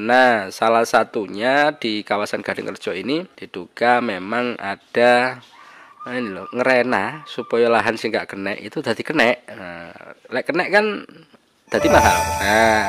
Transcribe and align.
Nah, 0.00 0.48
salah 0.48 0.88
satunya 0.88 1.76
di 1.76 2.00
kawasan 2.00 2.40
Gading 2.40 2.72
Rejo 2.72 2.96
ini 2.96 3.20
diduga 3.36 4.00
memang 4.00 4.56
ada 4.56 5.44
nah 6.00 6.16
ini 6.16 6.32
loh 6.32 6.48
ngerena 6.56 7.28
supaya 7.28 7.68
lahan 7.68 8.00
sih 8.00 8.08
nggak 8.08 8.32
kena 8.32 8.56
itu 8.56 8.80
tadi 8.80 9.04
kena 9.04 9.36
nah, 9.52 9.92
lek 10.32 10.48
kena 10.48 10.64
kan 10.72 11.04
tadi 11.68 11.86
mahal. 11.92 12.16
Nah. 12.40 12.88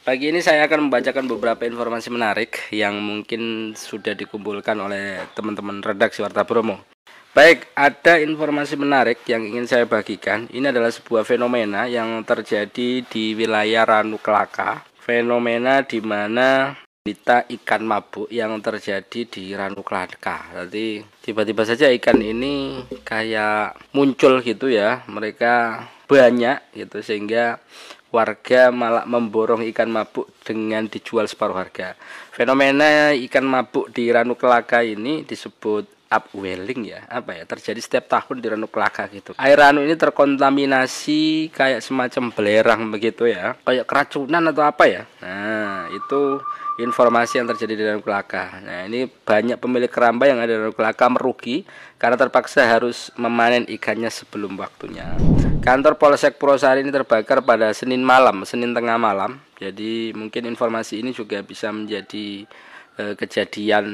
Pagi 0.00 0.32
ini 0.32 0.40
saya 0.40 0.64
akan 0.64 0.88
membacakan 0.88 1.28
beberapa 1.28 1.68
informasi 1.68 2.08
menarik 2.08 2.72
yang 2.72 2.96
mungkin 2.96 3.76
sudah 3.76 4.16
dikumpulkan 4.16 4.80
oleh 4.80 5.28
teman-teman 5.36 5.84
redaksi 5.84 6.24
Warta 6.24 6.48
Bromo. 6.48 6.96
Baik, 7.36 7.68
ada 7.76 8.16
informasi 8.24 8.80
menarik 8.80 9.20
yang 9.28 9.44
ingin 9.44 9.68
saya 9.68 9.84
bagikan. 9.84 10.48
Ini 10.48 10.72
adalah 10.72 10.88
sebuah 10.88 11.28
fenomena 11.28 11.84
yang 11.84 12.24
terjadi 12.24 13.04
di 13.04 13.36
wilayah 13.36 13.84
Ranu 13.84 14.16
Kelaka. 14.16 14.80
Fenomena 14.96 15.84
di 15.84 16.00
mana 16.00 16.72
berita 17.04 17.44
ikan 17.44 17.84
mabuk 17.84 18.32
yang 18.32 18.56
terjadi 18.64 19.28
di 19.28 19.52
Ranu 19.52 19.84
Kelaka. 19.84 20.56
Jadi 20.56 21.04
tiba-tiba 21.20 21.68
saja 21.68 21.92
ikan 22.00 22.16
ini 22.16 22.80
kayak 23.04 23.76
muncul 23.92 24.40
gitu 24.40 24.72
ya. 24.72 25.04
Mereka 25.04 25.84
banyak 26.08 26.80
gitu 26.80 27.04
sehingga 27.04 27.60
warga 28.08 28.72
malah 28.72 29.04
memborong 29.04 29.68
ikan 29.68 29.92
mabuk 29.92 30.32
dengan 30.40 30.88
dijual 30.88 31.28
separuh 31.28 31.60
harga. 31.60 31.92
Fenomena 32.32 33.12
ikan 33.12 33.44
mabuk 33.44 33.92
di 33.92 34.08
Ranu 34.08 34.32
Kelaka 34.32 34.80
ini 34.80 35.28
disebut 35.28 35.97
upwelling 36.08 36.88
ya 36.88 37.04
apa 37.08 37.36
ya 37.36 37.44
terjadi 37.44 37.80
setiap 37.80 38.04
tahun 38.08 38.40
di 38.40 38.46
Ranu 38.48 38.68
Kelaka 38.68 39.06
gitu 39.12 39.36
air 39.36 39.60
ranu 39.60 39.84
ini 39.84 39.94
terkontaminasi 39.94 41.52
kayak 41.52 41.84
semacam 41.84 42.32
belerang 42.32 42.88
begitu 42.88 43.28
ya 43.28 43.54
kayak 43.62 43.84
keracunan 43.84 44.42
atau 44.48 44.64
apa 44.64 44.84
ya 44.88 45.02
nah 45.20 45.88
itu 45.92 46.40
informasi 46.78 47.42
yang 47.42 47.50
terjadi 47.50 47.74
di 47.74 47.82
Danau 47.82 48.00
Kelaka. 48.00 48.62
Nah, 48.62 48.86
ini 48.86 49.10
banyak 49.10 49.58
pemilik 49.58 49.90
keramba 49.90 50.30
yang 50.30 50.38
ada 50.38 50.54
di 50.54 50.58
Danau 50.62 50.74
Kelaka 50.74 51.10
merugi 51.10 51.66
karena 51.98 52.14
terpaksa 52.14 52.62
harus 52.62 53.10
memanen 53.18 53.66
ikannya 53.66 54.08
sebelum 54.08 54.54
waktunya. 54.54 55.18
Kantor 55.58 55.98
Polsek 55.98 56.38
Purwosari 56.38 56.86
ini 56.86 56.94
terbakar 56.94 57.42
pada 57.42 57.74
Senin 57.74 58.00
malam, 58.06 58.46
Senin 58.46 58.70
tengah 58.70 58.94
malam. 58.94 59.42
Jadi 59.58 60.14
mungkin 60.14 60.46
informasi 60.46 61.02
ini 61.02 61.10
juga 61.10 61.42
bisa 61.42 61.74
menjadi 61.74 62.46
eh, 62.94 63.14
kejadian 63.18 63.86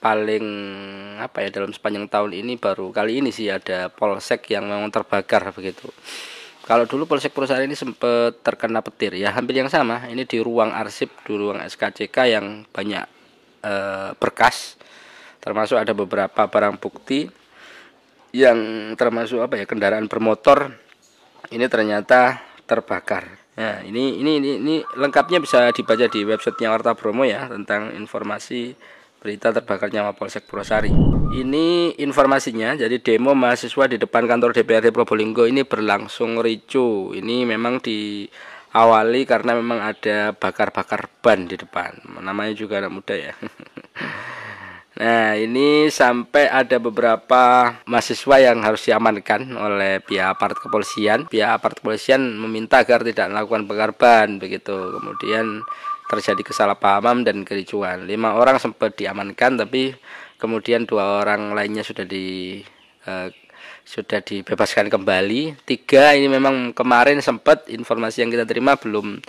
paling 0.00 0.44
apa 1.20 1.44
ya 1.44 1.48
dalam 1.52 1.76
sepanjang 1.76 2.08
tahun 2.08 2.32
ini 2.32 2.56
baru 2.56 2.88
kali 2.88 3.20
ini 3.20 3.30
sih 3.30 3.52
ada 3.52 3.92
polsek 3.92 4.48
yang 4.48 4.64
memang 4.64 4.88
terbakar 4.88 5.52
begitu. 5.52 5.92
Kalau 6.64 6.86
dulu 6.86 7.02
Polsek 7.08 7.34
Perusahaan 7.34 7.66
ini 7.66 7.74
sempat 7.74 8.46
terkena 8.46 8.78
petir 8.78 9.18
ya, 9.18 9.34
hampir 9.34 9.58
yang 9.58 9.66
sama. 9.66 10.06
Ini 10.06 10.22
di 10.22 10.38
ruang 10.38 10.70
arsip, 10.70 11.10
di 11.26 11.34
ruang 11.34 11.58
SKCK 11.66 12.14
yang 12.30 12.62
banyak 12.70 13.10
e, 13.58 13.74
berkas, 14.14 14.78
termasuk 15.42 15.82
ada 15.82 15.90
beberapa 15.90 16.46
barang 16.46 16.78
bukti 16.78 17.26
yang 18.30 18.92
termasuk 18.94 19.42
apa 19.42 19.58
ya 19.58 19.66
kendaraan 19.66 20.06
bermotor 20.06 20.70
ini 21.50 21.66
ternyata 21.66 22.38
terbakar. 22.70 23.26
Nah, 23.58 23.82
ini 23.82 24.22
ini 24.22 24.38
ini, 24.38 24.50
ini 24.62 24.76
lengkapnya 24.94 25.42
bisa 25.42 25.74
dibaca 25.74 26.06
di 26.06 26.22
websitenya 26.22 26.70
Warta 26.70 26.94
Bromo 26.94 27.26
ya 27.26 27.50
tentang 27.50 27.90
informasi 27.98 28.78
berita 29.20 29.52
terbakarnya 29.52 30.00
Mapolsek 30.00 30.48
Purwosari. 30.48 30.88
Ini 31.30 31.94
informasinya, 32.00 32.74
jadi 32.74 32.96
demo 32.98 33.36
mahasiswa 33.36 33.84
di 33.86 34.00
depan 34.00 34.24
kantor 34.24 34.56
DPRD 34.56 34.90
Probolinggo 34.90 35.44
ini 35.44 35.62
berlangsung 35.62 36.40
ricu. 36.40 37.12
Ini 37.12 37.44
memang 37.44 37.84
diawali 37.84 39.22
karena 39.28 39.52
memang 39.60 39.84
ada 39.84 40.32
bakar-bakar 40.32 41.06
ban 41.20 41.44
di 41.44 41.60
depan. 41.60 42.00
Namanya 42.24 42.56
juga 42.56 42.80
anak 42.80 42.92
muda 42.96 43.14
ya. 43.14 43.36
Nah, 45.00 45.32
ini 45.32 45.88
sampai 45.88 46.44
ada 46.44 46.76
beberapa 46.76 47.72
mahasiswa 47.88 48.36
yang 48.36 48.60
harus 48.60 48.84
diamankan 48.84 49.48
oleh 49.56 50.04
pihak 50.04 50.36
aparat 50.36 50.60
kepolisian. 50.60 51.24
Pihak 51.24 51.56
aparat 51.56 51.80
kepolisian 51.80 52.20
meminta 52.36 52.84
agar 52.84 53.00
tidak 53.00 53.32
melakukan 53.32 53.64
bakar 53.64 53.96
ban 53.96 54.36
begitu. 54.36 54.76
Kemudian 55.00 55.64
terjadi 56.10 56.42
kesalahpahaman 56.42 57.22
dan 57.22 57.46
kericuan. 57.46 58.02
Lima 58.10 58.34
orang 58.34 58.58
sempat 58.58 58.98
diamankan, 58.98 59.62
tapi 59.62 59.94
kemudian 60.42 60.82
dua 60.82 61.22
orang 61.22 61.54
lainnya 61.54 61.86
sudah 61.86 62.02
di 62.02 62.58
uh, 63.06 63.30
sudah 63.86 64.18
dibebaskan 64.18 64.90
kembali. 64.90 65.62
Tiga 65.62 66.18
ini 66.18 66.26
memang 66.26 66.74
kemarin 66.74 67.22
sempat 67.22 67.70
informasi 67.70 68.26
yang 68.26 68.30
kita 68.34 68.42
terima 68.42 68.74
belum 68.74 69.22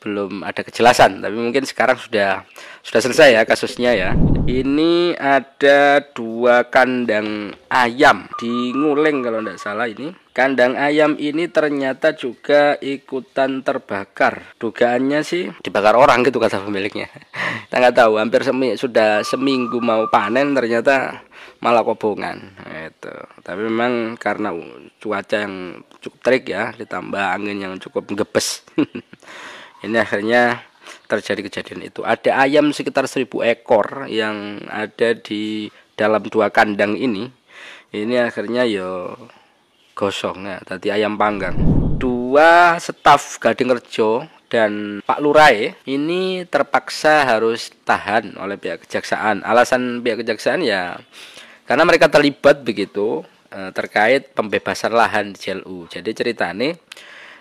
belum 0.00 0.42
ada 0.42 0.64
kejelasan 0.64 1.20
tapi 1.20 1.36
mungkin 1.36 1.68
sekarang 1.68 2.00
sudah 2.00 2.48
sudah 2.80 3.00
selesai 3.04 3.28
ya 3.36 3.42
kasusnya 3.44 3.92
ya. 3.92 4.10
Ini 4.50 5.14
ada 5.14 6.02
dua 6.10 6.66
kandang 6.66 7.54
ayam 7.70 8.26
di 8.40 8.74
Nguling 8.74 9.22
kalau 9.22 9.44
tidak 9.44 9.60
salah 9.60 9.86
ini. 9.86 10.10
Kandang 10.34 10.74
ayam 10.74 11.14
ini 11.20 11.46
ternyata 11.52 12.16
juga 12.16 12.74
ikutan 12.80 13.60
terbakar. 13.60 14.56
Dugaannya 14.56 15.20
sih 15.22 15.52
dibakar 15.62 15.94
orang 15.94 16.24
gitu 16.26 16.40
kata 16.40 16.64
pemiliknya. 16.64 17.12
Kita 17.68 17.76
nggak 17.78 17.96
tahu 18.00 18.18
hampir 18.18 18.42
semi, 18.42 18.74
sudah 18.74 19.22
seminggu 19.22 19.78
mau 19.78 20.08
panen 20.10 20.56
ternyata 20.56 21.22
malah 21.60 21.84
kobongan 21.84 22.56
itu 22.88 23.14
tapi 23.44 23.68
memang 23.68 24.16
karena 24.16 24.48
cuaca 24.96 25.44
yang 25.44 25.84
cukup 26.00 26.20
terik 26.24 26.44
ya 26.48 26.72
ditambah 26.72 27.20
angin 27.20 27.60
yang 27.60 27.74
cukup 27.76 28.08
ngebes 28.08 28.64
ini 29.84 29.96
akhirnya 29.96 30.62
terjadi 31.06 31.40
kejadian 31.46 31.86
itu. 31.86 32.00
Ada 32.06 32.46
ayam 32.46 32.70
sekitar 32.74 33.06
1000 33.06 33.26
ekor 33.50 34.06
yang 34.06 34.62
ada 34.70 35.14
di 35.14 35.68
dalam 35.94 36.22
dua 36.26 36.48
kandang 36.48 36.96
ini. 36.96 37.28
Ini 37.90 38.30
akhirnya 38.30 38.64
yo 38.64 39.18
gosong 39.98 40.46
ya. 40.46 40.58
Tadi 40.62 40.94
ayam 40.94 41.18
panggang. 41.18 41.58
Dua 42.00 42.78
staf 42.80 43.42
Gading 43.42 43.76
Rejo 43.76 44.24
dan 44.50 45.02
Pak 45.04 45.20
Lurai 45.20 45.74
ini 45.86 46.46
terpaksa 46.46 47.26
harus 47.26 47.70
tahan 47.84 48.38
oleh 48.38 48.56
pihak 48.56 48.86
kejaksaan. 48.86 49.42
Alasan 49.42 50.00
pihak 50.00 50.22
kejaksaan 50.22 50.62
ya 50.62 50.96
karena 51.70 51.86
mereka 51.86 52.10
terlibat 52.10 52.66
begitu 52.66 53.22
eh, 53.54 53.70
terkait 53.70 54.34
pembebasan 54.34 54.90
lahan 54.90 55.30
di 55.30 55.38
JLU 55.38 55.86
jadi 55.86 56.10
ceritanya 56.10 56.74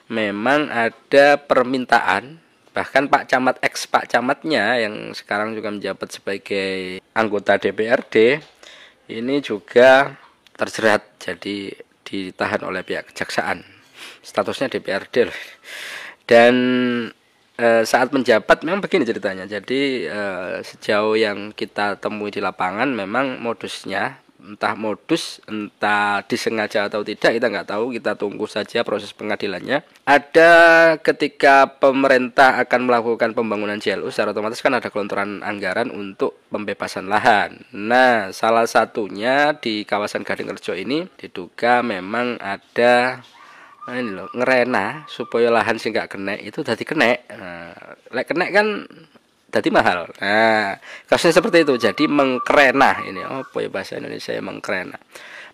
memang 0.09 0.67
ada 0.73 1.37
permintaan 1.37 2.41
bahkan 2.73 3.09
Pak 3.09 3.29
Camat 3.29 3.55
ex 3.65 3.89
Pak 3.89 4.09
Camatnya 4.09 4.77
yang 4.77 5.13
sekarang 5.13 5.57
juga 5.57 5.73
menjabat 5.73 6.09
sebagai 6.09 7.01
anggota 7.17 7.57
DPRD 7.57 8.41
ini 9.09 9.41
juga 9.41 10.13
terjerat 10.53 11.01
jadi 11.17 11.73
ditahan 12.05 12.61
oleh 12.65 12.81
pihak 12.85 13.09
kejaksaan. 13.13 13.65
Statusnya 14.21 14.69
DPRD 14.69 15.29
dan 16.29 16.55
e, 17.57 17.67
saat 17.83 18.13
menjabat 18.13 18.61
memang 18.61 18.85
begini 18.85 19.03
ceritanya 19.03 19.49
jadi 19.49 19.81
e, 20.05 20.21
sejauh 20.61 21.17
yang 21.17 21.51
kita 21.53 21.97
temui 21.97 22.29
di 22.29 22.37
lapangan 22.37 22.89
memang 22.89 23.41
modusnya 23.41 24.21
entah 24.39 24.73
modus 24.73 25.43
entah 25.45 26.23
disengaja 26.25 26.87
atau 26.87 27.03
tidak 27.03 27.35
kita 27.35 27.47
nggak 27.51 27.69
tahu. 27.69 27.95
Kita 27.95 28.15
tunggu 28.15 28.47
saja 28.47 28.81
proses 28.87 29.11
pengadilannya. 29.11 29.83
Ada 30.07 30.51
ketika 30.99 31.67
pemerintah 31.79 32.57
akan 32.63 32.81
melakukan 32.87 33.35
pembangunan 33.35 33.77
JLU 33.77 34.09
secara 34.09 34.31
otomatis 34.31 34.63
kan 34.63 34.73
ada 34.73 34.87
kelontoran 34.87 35.43
anggaran 35.43 35.91
untuk 35.91 36.39
pembebasan 36.49 37.11
lahan. 37.11 37.63
Nah 37.75 38.31
salah 38.33 38.65
satunya 38.65 39.55
di 39.57 39.83
kawasan 39.83 40.25
Gading 40.25 40.49
Rejo 40.49 40.73
ini 40.73 41.05
diduga 41.19 41.83
memang 41.85 42.39
ada 42.41 43.21
ini 43.89 44.13
loh 44.13 44.29
ngerena 44.37 45.09
supaya 45.09 45.49
lahan 45.49 45.81
sih 45.81 45.89
nggak 45.89 46.13
kena 46.13 46.37
itu 46.37 46.61
tadi 46.61 46.85
kena 46.85 47.17
nah, 47.33 47.73
lek 48.13 48.29
kena 48.29 48.45
kan 48.53 48.85
jadi 49.49 49.69
mahal. 49.73 50.09
Nah, 50.21 50.77
kasusnya 51.09 51.41
seperti 51.41 51.65
itu. 51.65 51.75
Jadi 51.75 52.05
mengkrena 52.05 53.01
ini 53.05 53.25
oh 53.25 53.45
ya 53.57 53.69
bahasa 53.69 53.97
Indonesia 53.97 54.31
ya 54.31 54.41
mengkrena. 54.45 54.97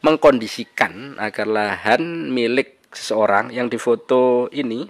Mengkondisikan 0.03 1.17
agar 1.17 1.47
lahan 1.47 2.29
milik 2.29 2.83
seseorang 2.91 3.49
yang 3.51 3.71
difoto 3.71 4.51
ini 4.51 4.87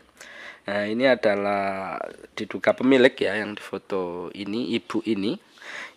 Nah, 0.65 0.89
ini 0.89 1.05
adalah 1.05 1.93
diduga 2.33 2.73
pemilik 2.73 3.13
ya 3.13 3.37
yang 3.37 3.53
difoto 3.53 4.33
ini, 4.33 4.73
ibu 4.73 4.97
ini. 5.05 5.37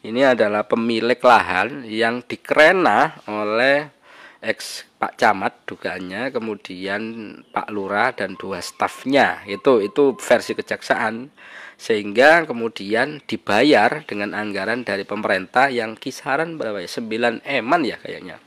Ini 0.04 0.37
adalah 0.37 0.69
pemilik 0.69 1.19
lahan 1.19 1.88
yang 1.88 2.20
dikrena 2.22 3.25
oleh 3.26 3.98
ex 4.43 4.87
Pak 4.99 5.19
Camat 5.19 5.67
dugaannya, 5.67 6.35
kemudian 6.35 7.02
Pak 7.50 7.69
Lurah 7.70 8.14
dan 8.14 8.35
dua 8.35 8.58
stafnya. 8.58 9.43
Itu 9.46 9.82
itu 9.82 10.19
versi 10.19 10.55
kejaksaan 10.55 11.31
sehingga 11.79 12.43
kemudian 12.43 13.23
dibayar 13.23 14.02
dengan 14.02 14.35
anggaran 14.35 14.82
dari 14.82 15.06
pemerintah 15.06 15.70
yang 15.70 15.94
kisaran 15.94 16.58
berapa 16.58 16.82
ya 16.82 16.90
9 16.90 17.46
eman 17.46 17.81
ya 17.87 17.94
kayaknya 18.02 18.43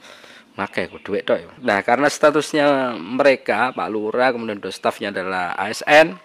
Makai 0.52 0.92
ku 0.92 1.00
duit 1.00 1.24
toh. 1.24 1.40
Nah, 1.64 1.80
karena 1.80 2.12
statusnya 2.12 3.00
mereka 3.00 3.72
Pak 3.72 3.88
Lurah 3.88 4.36
kemudian 4.36 4.60
do 4.60 4.68
stafnya 4.68 5.08
adalah 5.16 5.56
ASN, 5.56 6.20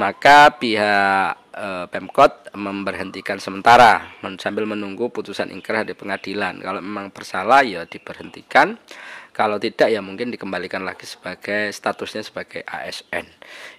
maka 0.00 0.56
pihak 0.56 1.36
e, 1.52 1.86
Pemkot 1.86 2.50
memberhentikan 2.56 3.36
sementara 3.36 4.16
sambil 4.40 4.64
menunggu 4.64 5.12
putusan 5.12 5.52
ingkrah 5.52 5.84
di 5.84 5.92
pengadilan. 5.92 6.58
Kalau 6.58 6.80
memang 6.80 7.12
bersalah 7.12 7.62
ya 7.62 7.84
diberhentikan. 7.86 8.80
Kalau 9.32 9.56
tidak 9.56 9.88
ya 9.88 10.04
mungkin 10.04 10.28
dikembalikan 10.28 10.84
lagi 10.84 11.08
sebagai 11.08 11.72
statusnya 11.72 12.20
sebagai 12.20 12.60
ASN. 12.68 13.24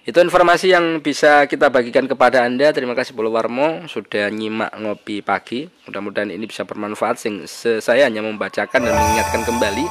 Itu 0.02 0.18
informasi 0.18 0.74
yang 0.74 0.98
bisa 0.98 1.46
kita 1.46 1.70
bagikan 1.70 2.10
kepada 2.10 2.42
Anda. 2.42 2.74
Terima 2.74 2.98
kasih 2.98 3.14
Bolo 3.14 3.30
Warmo 3.30 3.86
sudah 3.86 4.34
nyimak 4.34 4.74
ngopi 4.74 5.22
pagi. 5.22 5.70
Mudah-mudahan 5.86 6.34
ini 6.34 6.50
bisa 6.50 6.66
bermanfaat. 6.66 7.22
Sing 7.22 7.46
saya 7.78 8.10
hanya 8.10 8.26
membacakan 8.26 8.82
dan 8.82 8.98
mengingatkan 8.98 9.46
kembali 9.46 9.86